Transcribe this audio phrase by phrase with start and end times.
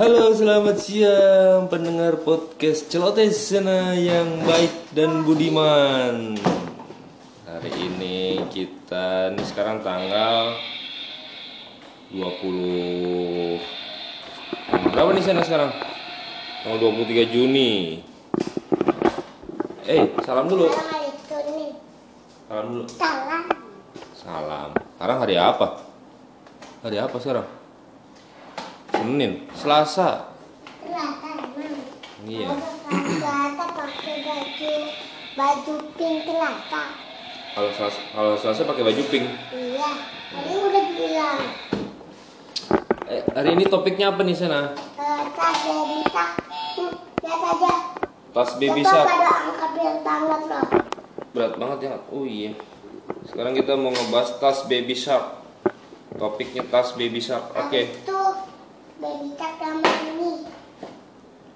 [0.00, 6.40] Halo, selamat siang pendengar podcast Celotes sana yang baik dan budiman.
[7.44, 10.56] Hari ini kita ini sekarang tanggal
[12.16, 13.60] 20
[14.88, 15.68] Berapa nih sana sekarang?
[16.64, 18.00] Tanggal 23 Juni.
[19.84, 20.72] Eh, salam dulu.
[22.48, 22.84] Salam dulu.
[22.88, 23.44] Salam.
[24.16, 24.70] Salam.
[24.96, 25.84] Sekarang hari apa?
[26.88, 27.59] Hari apa sekarang?
[29.10, 30.30] Senin, Selasa.
[30.86, 31.30] Selasa.
[32.30, 32.46] Iya.
[32.86, 34.74] Selasa pakai baju
[35.34, 36.82] baju pink selasa.
[37.50, 39.26] Kalau Selasa, kalau Selasa pakai baju pink.
[39.50, 39.90] Iya.
[40.30, 41.38] Tadi udah bilang.
[43.10, 44.78] Eh, hari ini topiknya apa nih Sana?
[44.78, 45.58] Tas
[46.14, 46.30] tak.
[46.78, 46.94] Hmm,
[47.26, 47.72] lihat aja.
[48.30, 49.10] Tas baby shark.
[49.10, 50.66] pada angkat yang banget loh.
[51.34, 51.94] Berat banget ya.
[52.14, 52.54] Oh iya.
[53.26, 55.42] Sekarang kita mau ngebahas tas baby shark.
[56.14, 57.50] Topiknya tas baby shark.
[57.58, 57.90] Oke.
[57.90, 58.09] Itu
[59.00, 60.32] baby tak gambar ini.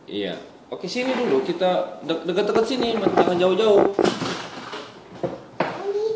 [0.09, 0.35] Iya.
[0.73, 3.95] Oke, sini dulu kita de- dekat-dekat sini, jangan jauh-jauh.
[5.85, 6.07] Ini.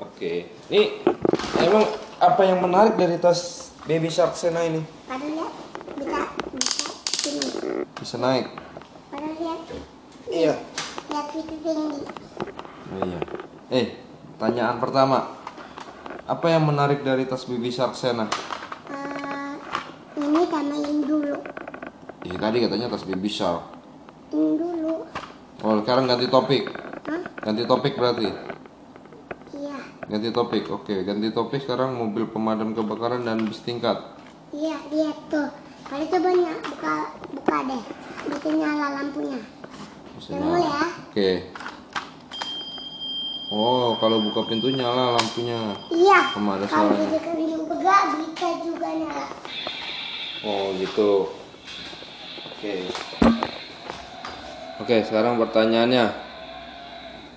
[0.00, 0.32] Oke.
[0.72, 1.04] Nih,
[1.60, 1.84] emang
[2.18, 4.80] apa yang menarik dari tas baby shark Sena ini?
[5.06, 5.52] Pada lihat.
[5.96, 6.20] Bisa.
[6.56, 7.68] Bisa.
[8.00, 8.48] Bisa naik.
[9.12, 9.60] Pada lihat.
[10.28, 10.54] Iya.
[11.12, 12.00] Lihat itu tinggi.
[12.90, 13.20] Oh iya.
[13.70, 13.86] Eh,
[14.34, 15.36] pertanyaan pertama.
[16.26, 18.26] Apa yang menarik dari tas baby shark Sena?
[18.90, 19.54] Eh,
[20.18, 21.38] ini sama yang dulu.
[22.30, 23.58] Ya tadi katanya tas baby shark.
[24.30, 24.94] Yang dulu.
[25.60, 26.70] Oh, sekarang ganti topik.
[27.10, 27.22] Hah?
[27.42, 28.30] Ganti topik berarti.
[29.50, 29.78] Iya.
[30.06, 30.64] Ganti topik.
[30.70, 33.98] Oke, ganti topik sekarang mobil pemadam kebakaran dan bis tingkat.
[34.54, 35.50] Iya, lihat tuh.
[35.90, 36.94] Kali itu banyak buka
[37.34, 37.82] buka deh.
[38.30, 39.40] Bikin nyala lampunya.
[40.14, 40.58] Bisa nyala.
[40.62, 40.82] ya.
[41.10, 41.30] Oke.
[43.50, 45.74] Oh, kalau buka pintu nyala lampunya.
[45.90, 46.30] Iya.
[46.30, 47.10] Sama ada Kalau suaranya.
[47.10, 49.26] dideketin juga bisa juga nyala.
[50.46, 51.39] Oh, gitu.
[52.60, 52.92] Oke.
[54.84, 56.12] Oke, sekarang pertanyaannya.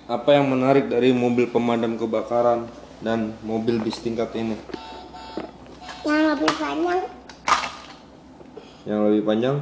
[0.04, 2.68] Apa yang menarik dari mobil pemadam kebakaran
[3.00, 4.52] dan mobil bis tingkat ini?
[6.04, 7.08] Yang lebih panjang
[8.84, 9.56] Yang lebih panjang?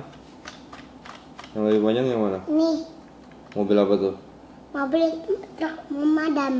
[1.54, 2.38] Yang lebih panjang yang mana?
[2.50, 2.76] nih
[3.54, 4.14] Mobil apa tuh?
[4.74, 5.04] mobil
[5.62, 6.54] truk pemadam.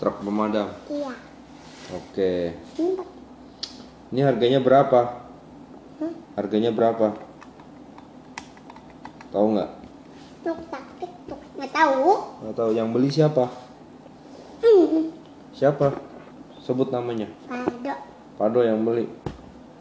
[0.00, 0.72] Truk pemadam.
[0.88, 1.12] Iya.
[2.00, 2.56] Oke.
[2.80, 2.96] Ini
[4.08, 5.20] Ini harganya berapa?
[6.32, 7.27] Harganya berapa?
[9.28, 9.70] Tahu nggak?
[10.44, 10.58] truk
[11.60, 12.08] nggak tahu.
[12.44, 12.70] Nggak tahu.
[12.72, 13.44] Yang beli siapa?
[14.64, 15.12] Hmm.
[15.52, 15.86] Siapa?
[16.64, 17.28] Sebut namanya.
[17.50, 17.94] Ada.
[18.40, 19.10] Pado yang beli.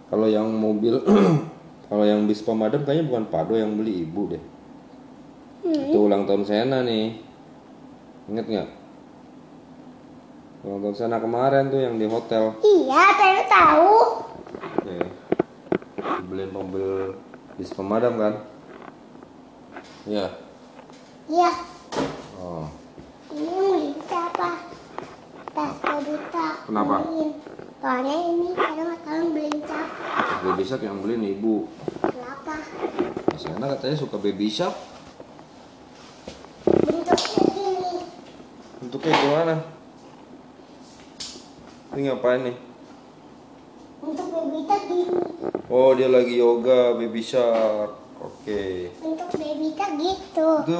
[0.08, 1.04] Kalau yang mobil,
[1.92, 4.44] kalau yang bis pemadam kayaknya bukan Pado yang beli ibu deh.
[5.68, 5.92] Hmm.
[5.92, 7.20] Itu ulang tahun Sena nih.
[8.28, 8.70] Ingat nggak?
[10.68, 12.56] Ulang tahun Sena kemarin tuh yang di hotel.
[12.64, 13.92] Iya, saya tahu.
[14.80, 14.98] Oke.
[16.28, 17.16] Beliin mobil
[17.56, 18.57] bis pemadam kan?
[20.08, 20.24] Iya.
[21.28, 21.52] Iya.
[22.40, 22.64] Oh.
[23.28, 24.64] Ini beli siapa?
[25.52, 26.48] Tas buta.
[26.64, 27.04] Kenapa?
[27.04, 27.36] Beliin.
[27.84, 30.24] Soalnya ini ada nggak tahu yang beliin siapa.
[30.48, 31.68] Baby shark yang beliin ibu.
[32.00, 32.56] Kenapa?
[33.36, 34.80] Sena katanya suka baby shark.
[36.64, 37.92] Bentuknya gini.
[38.80, 39.56] Bentuknya gimana?
[41.92, 42.58] Ini ngapain nih?
[44.08, 45.20] Untuk baby tak gini.
[45.68, 48.07] Oh dia lagi yoga baby shark.
[48.22, 48.94] Oke.
[49.04, 50.48] Untuk baby tak gitu.
[50.66, 50.80] Itu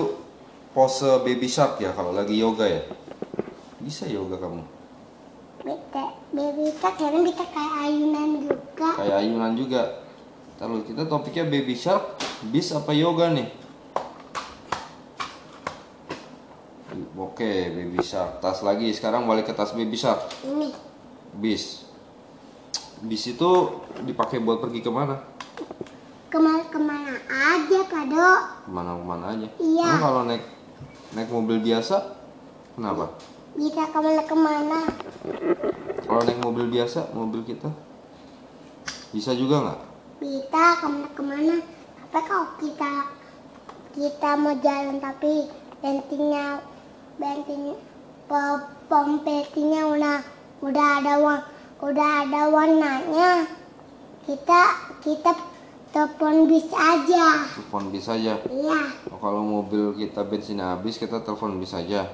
[0.74, 2.82] pose baby shark ya kalau lagi yoga ya?
[3.82, 4.64] Bisa yoga kamu?
[5.62, 8.90] Bete, baby tak karena bisa kayak ayunan juga.
[8.98, 9.84] Kayak ayunan juga.
[10.58, 12.18] Lalu kita topiknya baby shark,
[12.50, 13.50] bis apa yoga nih?
[17.18, 18.42] Oke, baby shark.
[18.42, 18.90] Tas lagi.
[18.94, 20.26] Sekarang balik ke tas baby shark.
[20.42, 20.74] Ini
[21.38, 21.86] Bis.
[23.06, 25.22] Bis itu dipakai buat pergi ke mana?
[26.28, 28.30] Ke mana-kemana aja kado.
[28.68, 29.48] Ke mana-kemana aja.
[29.58, 29.88] Iya.
[29.88, 30.44] Emang kalau naik
[31.16, 31.96] naik mobil biasa,
[32.76, 33.16] kenapa?
[33.56, 34.80] Bisa ke mana-kemana.
[36.04, 37.72] Kalau naik mobil biasa, mobil kita
[39.08, 39.80] bisa juga nggak?
[40.20, 41.56] Bisa ke mana-kemana.
[42.08, 42.92] Tapi kalau kita
[43.92, 45.48] kita mau jalan tapi
[45.80, 46.62] bensinnya
[47.18, 47.76] bensinnya
[48.28, 50.18] po- pom bensinnya udah
[50.60, 51.46] udah ada wa-
[51.82, 53.48] udah ada warnanya.
[54.22, 54.62] Kita
[55.00, 55.32] kita
[55.90, 57.48] telepon bis aja.
[57.50, 58.34] Telepon bis aja.
[58.44, 58.80] Iya.
[59.10, 62.12] Oh, kalau mobil kita bensinnya habis, kita telepon bis aja.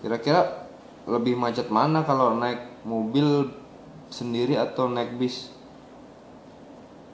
[0.00, 0.66] Kira-kira
[1.04, 3.50] lebih macet mana kalau naik mobil
[4.08, 5.52] sendiri atau naik bis?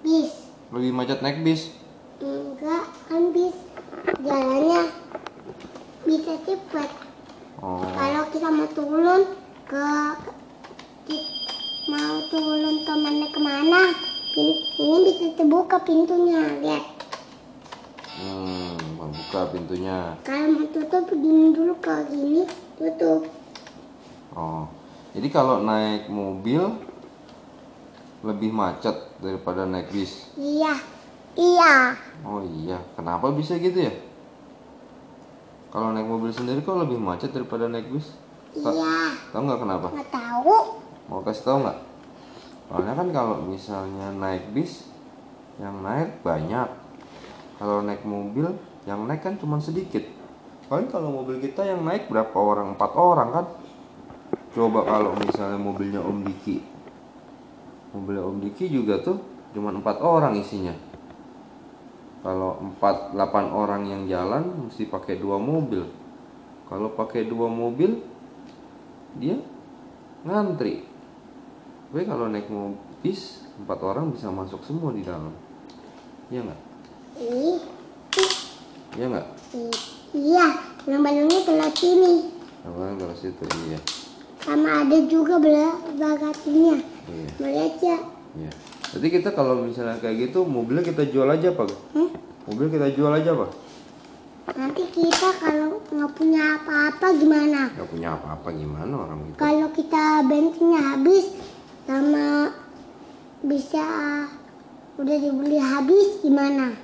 [0.01, 0.33] Bis.
[0.71, 1.71] Lebih macet naik bis.
[2.17, 3.57] Enggak, kan bis
[4.23, 4.83] jalannya
[6.03, 6.91] bisa cepat.
[7.61, 9.23] Oh, Kalau kita mau turun
[9.67, 9.89] ke,
[11.05, 11.31] ke-
[11.87, 13.83] mau turun ke mana ke mana
[14.37, 16.85] Ini bisa terbuka pintunya, lihat.
[18.21, 20.13] Hmm, buka pintunya.
[20.21, 22.45] Kalau mau tutup begini dulu ke gini,
[22.77, 23.25] tutup.
[24.37, 24.69] Oh,
[25.17, 26.69] jadi kalau naik mobil
[28.21, 28.93] lebih macet
[29.25, 30.29] daripada naik bis.
[30.37, 30.77] Iya,
[31.33, 31.97] iya.
[32.21, 33.93] Oh iya, kenapa bisa gitu ya?
[35.73, 38.13] Kalau naik mobil sendiri kok lebih macet daripada naik bis?
[38.53, 39.89] Iya, Tahu nggak kenapa?
[39.97, 40.57] nggak tahu.
[41.09, 41.79] Mau kasih tahu nggak?
[42.67, 44.91] Soalnya kan kalau misalnya naik bis,
[45.63, 46.69] yang naik banyak.
[47.57, 48.53] Kalau naik mobil,
[48.85, 50.05] yang naik kan cuma sedikit.
[50.67, 52.75] Paling kalau mobil kita yang naik berapa orang?
[52.75, 53.47] Empat orang kan?
[54.57, 56.65] Coba kalau misalnya mobilnya Om Diki,
[57.93, 59.21] mobilnya Om Diki juga tuh
[59.53, 60.73] cuma empat orang isinya.
[62.25, 65.85] Kalau empat delapan orang yang jalan mesti pakai dua mobil.
[66.67, 68.01] Kalau pakai dua mobil,
[69.21, 69.39] dia
[70.25, 70.96] ngantri.
[71.97, 75.33] Tapi kalau naik mobil bis empat orang bisa masuk semua di dalam.
[76.29, 76.61] Iya nggak?
[79.01, 79.27] Iya nggak?
[80.13, 80.47] iya.
[80.85, 82.29] Yang balonnya telah sini.
[82.69, 83.41] Apa kalau situ?
[83.73, 83.81] Iya.
[84.45, 86.77] Sama ada juga bela bagasinya.
[87.09, 87.29] Iya.
[87.41, 87.99] Melihat ya.
[88.45, 88.53] Iya.
[88.93, 91.97] Jadi kita kalau misalnya kayak gitu mobilnya kita jual aja pak?
[91.97, 92.13] Hmm?
[92.45, 93.51] Mobil kita jual aja pak?
[94.53, 97.73] Nanti kita kalau nggak punya apa-apa gimana?
[97.73, 99.41] Gak punya apa-apa gimana orang gitu?
[99.41, 101.56] Kalau kita bensinnya habis
[101.87, 102.51] sama
[103.47, 103.87] bisa
[104.99, 106.75] udah dibeli habis gimana?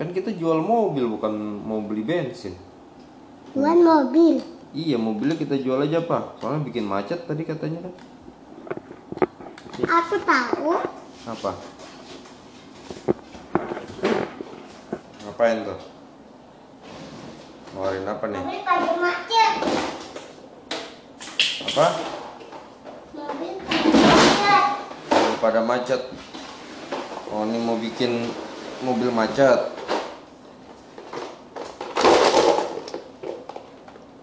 [0.00, 2.56] Kan kita jual mobil bukan mau beli bensin.
[3.52, 4.40] Jual mobil.
[4.72, 6.40] Iya mobilnya kita jual aja pak.
[6.40, 7.94] Soalnya bikin macet tadi katanya kan.
[9.80, 10.72] Aku tahu.
[11.28, 11.52] Apa?
[15.26, 15.78] Ngapain tuh?
[17.76, 18.40] Ngeluarin apa nih?
[18.64, 19.52] Pada macet.
[21.70, 21.86] Apa?
[23.12, 24.66] Mobil pada macet.
[25.10, 26.00] Mobil pada macet.
[27.32, 28.28] Oh ini mau bikin
[28.84, 29.72] mobil macet.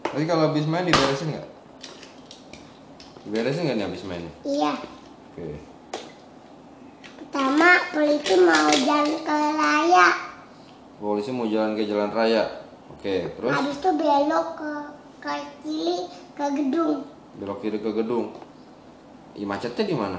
[0.07, 1.47] Tadi kalau habis main diberesin nggak?
[3.25, 4.23] Diberesin nggak nih habis main?
[4.41, 4.73] Iya.
[5.33, 5.49] Oke.
[7.17, 10.07] Pertama polisi mau jalan ke raya.
[10.97, 12.43] Polisi mau jalan ke jalan raya.
[12.87, 14.71] Oke, terus Habis itu belok ke
[15.21, 15.97] ke kiri
[16.33, 17.03] ke gedung.
[17.37, 18.33] belok kiri ke gedung.
[19.37, 20.17] Ih, macetnya di mana?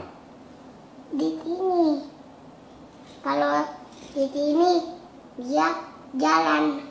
[1.09, 2.05] Di sini.
[3.25, 3.65] Kalau
[4.13, 4.73] di sini
[5.41, 5.69] dia
[6.17, 6.85] jalan.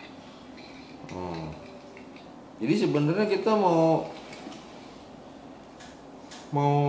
[1.13, 1.53] Hmm.
[2.57, 4.09] Jadi sebenarnya kita mau
[6.49, 6.79] mau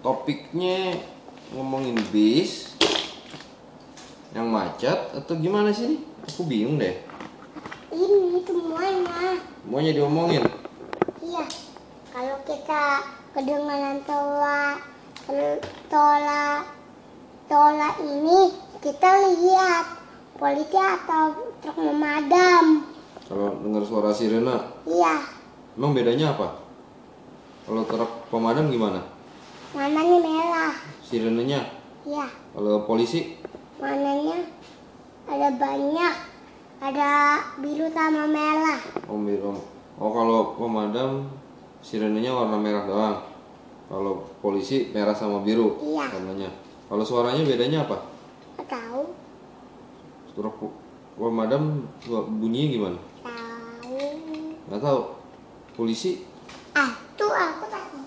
[0.00, 0.96] topiknya
[1.52, 2.78] ngomongin bis
[4.32, 6.00] yang macet atau gimana sih?
[6.30, 6.96] Aku bingung deh.
[7.90, 9.42] Ini semuanya.
[9.66, 10.42] Semuanya diomongin.
[11.20, 11.44] Iya.
[12.10, 14.89] Kalau kita kedengaran tola
[15.86, 16.64] tola
[17.46, 18.50] tola ini
[18.80, 19.86] kita lihat
[20.34, 22.88] polisi atau truk memadam.
[23.28, 25.22] Kalau dengar suara sirena, Iya.
[25.78, 26.58] emang bedanya apa?
[27.62, 29.04] Kalau truk pemadam gimana?
[29.70, 30.74] Warnanya merah.
[31.06, 31.60] Sirenenya.
[32.02, 32.26] Iya.
[32.26, 33.38] Kalau polisi,
[33.78, 34.42] Warnanya
[35.30, 36.14] ada banyak.
[36.80, 37.10] Ada
[37.60, 38.80] biru sama merah.
[39.06, 39.52] om biru.
[40.00, 41.28] Oh kalau pemadam
[41.84, 43.16] sirenenya warna merah doang.
[43.90, 46.06] Kalau polisi merah sama biru Iya.
[46.06, 46.50] warnanya.
[46.86, 47.98] Kalau suaranya bedanya apa?
[48.54, 49.02] Nggak tahu.
[50.30, 50.70] Truk
[51.18, 51.62] pemadam
[51.98, 52.98] su- bunyinya gimana?
[53.20, 53.98] Tahu.
[54.70, 55.00] Nggak tahu.
[55.74, 56.22] Polisi
[56.70, 56.86] Ah,
[57.18, 57.98] tuh aku tahu.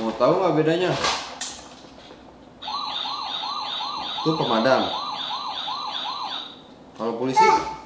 [0.00, 0.90] mau tahu nggak bedanya?
[4.20, 4.82] Itu pemadam.
[6.96, 7.79] Kalau polisi Nah,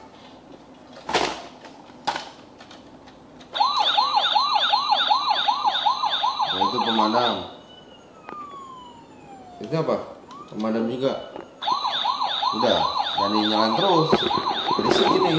[7.04, 7.36] pemadam.
[9.60, 9.96] Itu apa?
[10.48, 11.12] Pemadam juga.
[12.56, 12.78] Udah,
[13.20, 14.08] jangan dinyalain terus.
[14.80, 15.36] Berisik ini.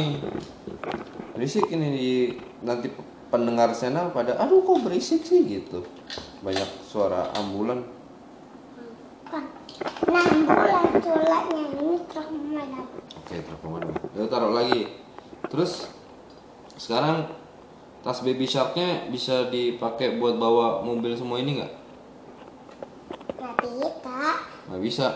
[1.34, 2.10] Berisik ini di
[2.62, 2.94] nanti
[3.34, 5.82] pendengar channel pada aduh kok berisik sih gitu.
[6.46, 7.82] Banyak suara ambulan.
[9.26, 9.50] Kan.
[10.06, 12.86] Nah, bulan tulaknya ini truk memadam.
[13.26, 13.90] Oke, truk pemadam.
[14.14, 14.94] Ya taruh lagi.
[15.50, 15.90] Terus
[16.78, 17.26] sekarang
[18.06, 21.74] tas baby sharknya bisa dipakai buat bawa mobil semua ini nggak?
[23.42, 24.20] Nggak bisa.
[24.70, 25.08] Nggak bisa.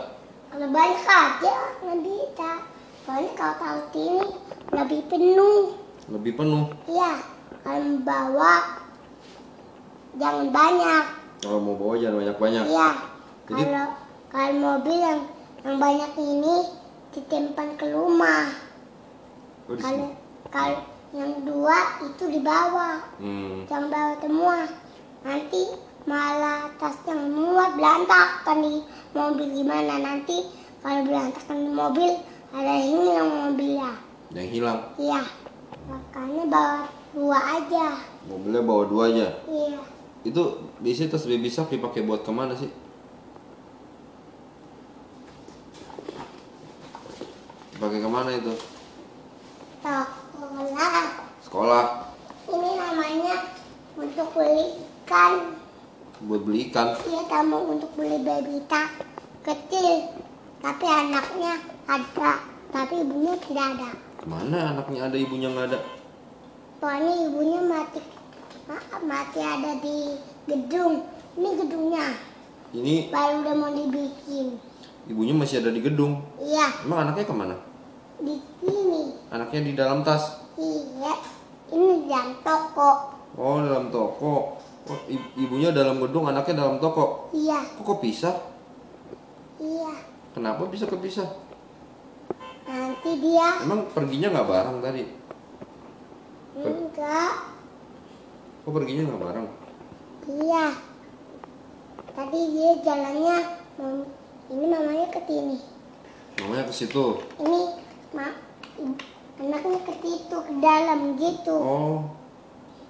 [0.50, 1.55] Kalau balik aja
[1.86, 2.51] nggak bisa.
[3.05, 4.25] Soalnya kalau tahu sini
[4.74, 5.77] lebih penuh.
[6.10, 6.65] Lebih penuh.
[6.89, 7.13] Iya.
[7.62, 8.53] Kalau bawa
[10.17, 11.03] jangan banyak.
[11.46, 12.65] Kalau mau bawa jangan banyak-banyak.
[12.65, 12.89] Iya.
[13.46, 13.86] Jadi- Kalau
[14.34, 15.22] kalau mobil yang
[15.62, 16.55] yang banyak ini
[17.13, 18.50] ditimpan ke rumah.
[19.69, 20.10] Oh, Kalau
[20.50, 23.01] kalau yang dua itu dibawa.
[23.18, 23.66] Hmm.
[23.66, 24.58] Jangan bawa semua.
[25.20, 25.63] Nanti
[26.08, 30.48] malah tas yang muat berantakan di mobil gimana nanti
[30.80, 32.12] kalau berantakan di mobil
[32.50, 33.92] ada yang hilang mobilnya
[34.32, 34.80] Yang hilang.
[34.98, 35.22] iya
[35.86, 36.82] makanya bawa
[37.13, 37.88] dua aja
[38.25, 39.28] Mobilnya bawa dua aja.
[39.46, 39.78] iya
[40.24, 40.42] Itu
[40.80, 42.72] biasanya tas baby shark dipakai buat ke mana sih?
[47.75, 48.54] Dipakai ke mana itu?
[50.60, 51.04] Sekolah
[51.39, 51.86] Sekolah.
[52.46, 53.36] ini namanya
[53.96, 55.56] untuk beli ikan
[56.20, 57.00] Buat beli ikan.
[57.00, 58.92] Iya kamu untuk beli baby tak
[59.42, 60.12] kecil
[60.60, 61.56] tapi anaknya
[61.88, 63.89] ada tapi ibunya tidak ada
[64.20, 65.80] Ke mana anaknya ada ibunya nggak ada?
[66.75, 68.04] soalnya ibunya mati
[68.68, 72.06] ma- mati ada di gedung ini gedungnya
[72.70, 74.60] Ini baru udah mau dibikin
[75.08, 76.20] ibunya masih ada di gedung.
[76.38, 77.56] iya Emang anaknya ke mana?
[78.20, 80.49] di sini Anaknya di dalam tas.
[80.60, 81.13] Iya
[81.70, 84.58] ini jam toko Oh dalam toko.
[84.84, 85.00] Oh,
[85.38, 87.30] ibunya dalam gedung, anaknya dalam toko.
[87.32, 88.36] iya Kok kok pisah?
[89.58, 89.94] iya
[90.32, 91.30] Kenapa bisa kepisah?
[92.66, 95.04] nanti dia Emang perginya nggak bareng tadi?
[96.56, 97.34] enggak
[98.62, 99.48] Kok perginya nggak bareng?
[100.28, 100.66] iya
[102.12, 103.38] tadi dia jalannya
[104.50, 105.58] ini mamanya ke sini
[106.36, 107.06] Namanya ke situ.
[107.38, 107.62] ini
[108.12, 108.28] ma
[109.39, 112.03] anaknya ke situ ke dalam gitu Oh,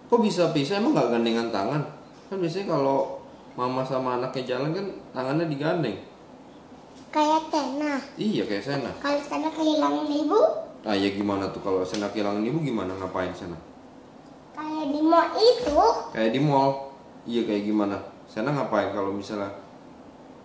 [0.07, 0.81] kok bisa pisah?
[0.81, 1.81] Emang nggak gandengan tangan?
[2.27, 3.21] Kan biasanya kalau
[3.53, 5.97] mama sama anaknya jalan kan tangannya digandeng.
[7.09, 8.91] kayak Tena Iya kayak Sena.
[8.97, 10.39] kalau Tena kehilangan ibu
[10.85, 13.57] Ah ya gimana tuh kalau Sena kehilangan ibu gimana ngapain Sena?
[14.53, 15.79] kayak di mall itu
[16.13, 16.69] Kayak di mall.
[17.25, 17.97] Iya kayak gimana?
[18.25, 19.49] Sena ngapain kalau misalnya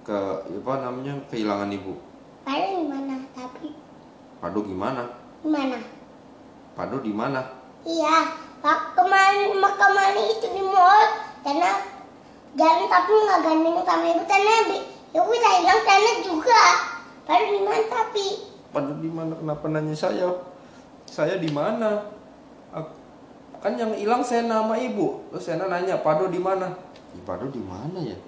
[0.05, 0.13] ke
[0.45, 1.97] apa namanya kehilangan ibu?
[2.45, 3.73] ada di mana tapi
[4.37, 5.05] Pado gimana?
[5.45, 5.49] di
[6.75, 7.41] Pado di mana?
[7.85, 11.05] iya pak kemarin kemarin itu di mall
[11.45, 11.85] Tena
[12.57, 16.63] jalan tapi nggak gandeng sama ibu bi- ibu bisa hilang Tena juga
[17.25, 18.27] baru di mana tapi
[18.75, 19.39] Pado di mana?
[19.39, 20.35] Kenapa nanya saya?
[21.07, 22.11] Saya di mana?
[23.63, 25.25] Kan yang hilang Sena sama ibu.
[25.31, 26.75] Terus Sena nanya, Pado di mana?
[27.15, 28.19] Ih, Pado di mana ya?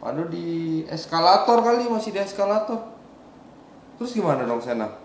[0.00, 2.82] Pado di eskalator kali, masih di eskalator.
[4.00, 5.03] Terus gimana dong Sena?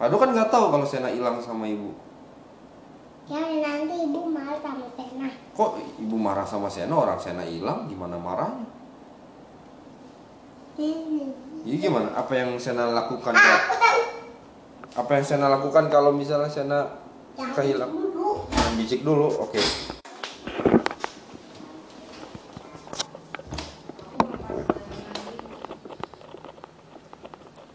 [0.00, 1.92] Pado kan nggak tahu kalau Sena hilang sama ibu.
[3.28, 6.96] ya nanti ibu marah sama Tena Kok ibu marah sama Sena?
[6.96, 8.64] Orang Sena hilang, gimana marahnya?
[10.80, 12.16] Iya gimana?
[12.16, 13.36] Apa yang Sena lakukan?
[13.36, 13.60] ah
[14.96, 16.96] Apa yang Sena lakukan kalau misalnya Sena
[17.36, 17.92] yang kehilang?
[17.92, 18.48] dulu
[18.80, 19.60] Bicik dulu, oke.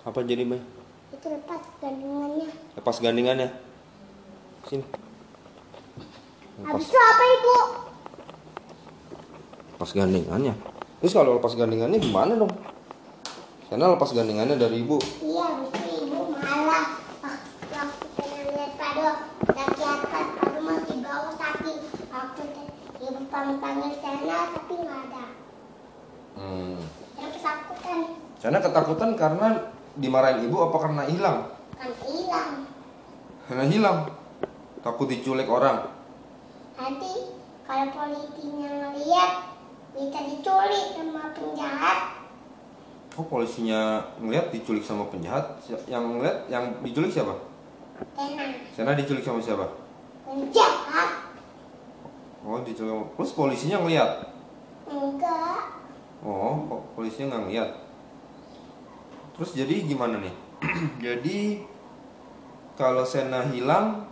[0.10, 0.85] Apa jadi Mbak?
[2.86, 3.50] Lepas gandingannya.
[4.64, 4.86] Sini.
[6.62, 7.56] habis Lepas, itu apa ibu
[9.74, 10.54] lepas gandingannya.
[11.02, 12.54] Terus kalau lepas gandingannya gimana dong?
[13.66, 15.02] Sana lepas gandingannya dari ibu.
[15.20, 17.02] iya habis itu ibu malah
[17.68, 19.10] waktu Tena lihat Pado
[19.50, 21.72] lagi atas Pado masih bau tapi
[22.06, 22.42] waktu
[23.02, 25.24] ibu panggil panggil Tena tapi nggak ada
[26.36, 26.78] Hmm.
[27.18, 28.00] yang ketakutan
[28.38, 29.48] Sana ketakutan karena
[29.96, 31.38] dimarahin ibu apa karena hilang?
[31.76, 32.65] kan hilang
[33.46, 34.10] Karena hilang.
[34.82, 35.94] Takut diculik orang.
[36.76, 37.32] nanti
[37.64, 39.32] kalau polisinya ngeliat
[39.96, 42.00] bisa diculik sama penjahat
[43.16, 45.56] Oh polisinya ngeliat diculik sama penjahat.
[45.88, 47.32] Yang ngeliat yang diculik siapa?
[48.12, 48.44] Tena
[48.76, 49.72] Sana diculik sama siapa?
[50.28, 51.10] penjahat
[52.44, 53.04] Oh diculik sama...
[53.16, 54.12] Terus polisinya ngeliat?
[54.92, 55.64] enggak
[56.20, 57.70] Oh kok polisinya nggak ngeliat?
[59.40, 60.36] Terus jadi gimana nih?
[61.08, 61.64] jadi
[62.76, 64.04] kalau Sena hilang,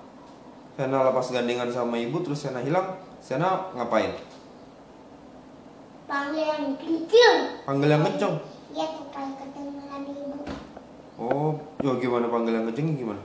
[0.79, 4.11] Sena lepas gandengan sama ibu, terus Sena hilang, Sena ngapain?
[6.03, 7.33] panggil yang kecil
[7.65, 8.35] Panggil yang kenceng.
[8.73, 10.37] Iya tuh kalau kedengeran ibu
[11.13, 13.21] Oh, yo gimana panggil yang kenceng gimana?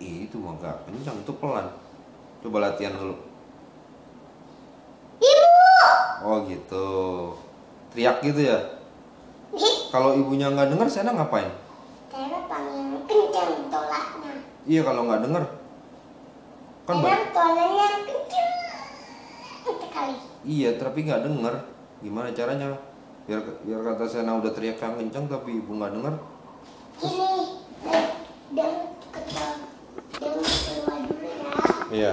[0.00, 1.66] Ih, itu mah gak kencang, itu pelan.
[2.44, 3.16] Coba latihan dulu.
[5.16, 5.48] Ibu
[6.24, 6.88] Oh gitu.
[7.92, 8.58] Teriak gitu ya.
[9.88, 11.63] Kalau ibunya nggak denger, Sena ngapain?
[12.14, 15.44] Panggil yang kencang tolaknya Iya kalau nggak denger.
[16.86, 18.48] Kan ba- tolaknya kencang
[19.66, 20.14] sekali
[20.46, 21.54] Iya, tapi nggak denger.
[22.06, 22.78] Gimana caranya?
[23.26, 26.14] Biar biar kata Sena udah teriak yang kencang tapi ibu nggak denger.
[27.02, 27.30] Ini
[28.54, 28.74] dan
[29.10, 29.48] ketua
[30.14, 31.50] dan keluar dulu ya
[31.90, 32.12] Iya.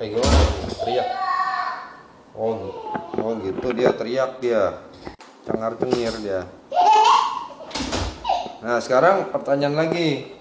[0.00, 0.38] Kayak gimana?
[0.80, 1.08] Teriak.
[2.32, 2.56] Oh,
[3.20, 4.62] oh gitu dia teriak dia.
[5.44, 6.48] Cengar cengir dia.
[8.64, 10.32] Nah sekarang pertanyaan lagi.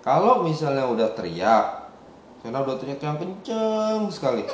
[0.00, 1.92] Kalau misalnya udah teriak,
[2.40, 4.48] Sena udah teriak yang kenceng sekali.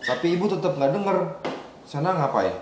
[0.00, 1.36] Tapi ibu tetap nggak denger.
[1.84, 2.56] Sana ngapain?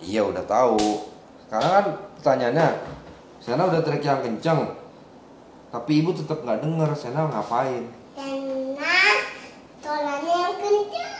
[0.00, 1.04] Iya udah tahu.
[1.44, 1.86] Sekarang kan
[2.16, 2.68] pertanyaannya,
[3.44, 4.72] Sana udah teriak yang kenceng,
[5.68, 6.96] tapi ibu tetap nggak denger.
[6.96, 7.92] Sana ngapain?
[8.16, 8.96] Karena
[9.84, 11.12] tolanya yang kencang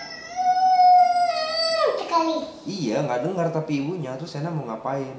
[2.00, 2.53] sekali.
[2.64, 5.12] Iya nggak dengar tapi ibunya tuh Sena mau ngapain?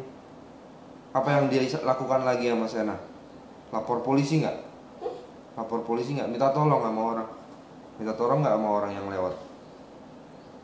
[1.14, 2.98] Apa yang dia lakukan lagi sama Sena?
[3.70, 4.58] Lapor polisi nggak?
[5.54, 6.25] Lapor polisi nggak?
[6.25, 7.30] Minta tolong sama orang?
[8.02, 9.34] Minta tolong nggak sama orang yang lewat?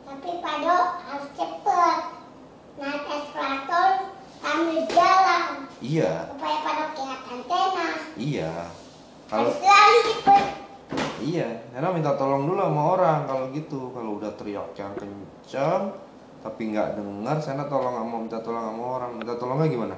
[0.09, 1.97] Tapi Pado harus cepet.
[2.81, 4.09] Naik eskalator
[4.41, 7.88] sambil jalan Iya, supaya Pado kelihatan antena.
[8.17, 8.53] iya.
[9.29, 10.43] Kalau Harus lari cepet.
[11.21, 13.93] iya, Sena minta tolong dulu sama orang kalau gitu.
[13.93, 15.93] Kalau udah teriak yang kencang
[16.41, 19.12] tapi nggak dengar, Sena tolong sama minta tolong sama orang.
[19.13, 19.95] Minta tolongnya gimana?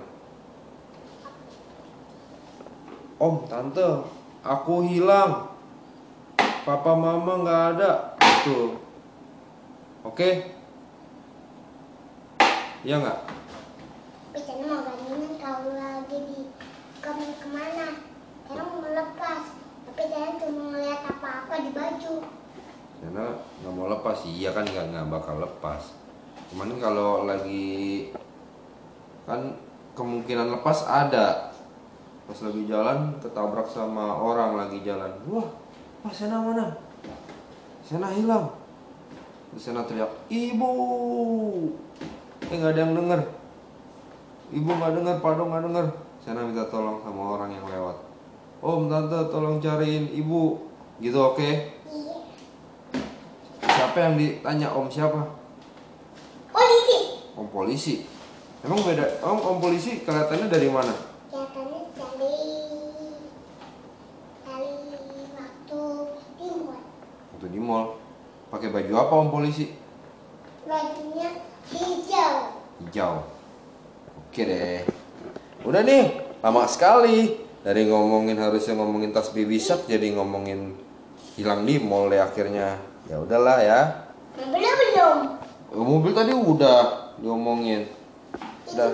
[3.16, 4.04] Om, tante,
[4.44, 5.56] aku hilang.
[6.68, 8.20] Papa mama nggak ada.
[8.44, 8.76] Tuh.
[10.04, 10.52] Oke?
[12.84, 13.20] Iya nggak?
[14.36, 16.40] Tapi Tana mau gandengin kalau lagi di
[17.00, 17.88] kamu ke mana?
[18.44, 19.44] Tana mau lepas.
[19.88, 22.16] Tapi Tana cuma ngeliat apa-apa di baju.
[23.00, 23.26] Karena
[23.64, 26.03] nggak mau lepas, iya kan nggak nggak bakal lepas.
[26.54, 28.14] Cuman kalau lagi
[29.26, 29.58] kan
[29.98, 31.50] kemungkinan lepas ada.
[32.30, 35.10] Pas lagi jalan ketabrak sama orang lagi jalan.
[35.26, 35.50] Wah,
[36.06, 36.78] Wah Sena mana?
[37.82, 38.54] Sena hilang.
[39.58, 40.70] Sena teriak, ibu.
[42.46, 43.22] Eh nggak ada yang denger.
[44.54, 45.86] Ibu nggak dengar, Pado nggak dengar.
[46.22, 47.98] Sena minta tolong sama orang yang lewat.
[48.62, 50.70] Om, tante, tolong cariin ibu.
[51.02, 51.50] Gitu oke?
[51.90, 52.16] Iya.
[53.66, 55.43] Siapa yang ditanya om siapa?
[57.54, 58.02] Polisi.
[58.66, 59.22] Emang beda?
[59.22, 60.90] Om om polisi kelihatannya dari mana?
[61.30, 62.34] Kelihatannya dari
[64.42, 64.74] dari
[65.38, 65.82] waktu
[66.42, 66.82] timur.
[67.38, 68.02] Waktu di mall.
[68.50, 69.70] Pakai baju apa om polisi?
[70.66, 72.34] Bajunya hijau.
[72.82, 73.14] Hijau.
[74.18, 74.82] Oke deh.
[75.62, 77.38] Udah nih, lama sekali.
[77.62, 80.74] Dari ngomongin harusnya ngomongin tas baby shark jadi ngomongin
[81.38, 82.82] hilang di mall deh akhirnya.
[83.06, 84.10] Ya udahlah ya.
[84.42, 85.18] Belum belum.
[85.74, 87.90] Mobil tadi udah diomongin.
[88.72, 88.90] Udah.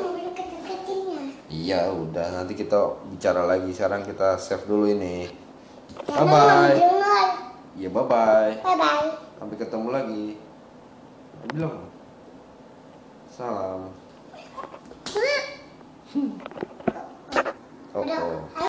[1.49, 2.27] Iya, udah.
[2.41, 3.71] Nanti kita bicara lagi.
[3.71, 5.29] Sekarang kita save dulu ini.
[6.05, 6.73] Karena Bye-bye.
[6.75, 7.27] belum dengar.
[7.79, 8.53] Ya bye bye.
[8.59, 9.09] Bye bye.
[9.39, 10.25] Sampai ketemu lagi.
[11.53, 11.87] Bilang.
[13.31, 13.93] Salam.
[17.95, 18.49] Oh, oh.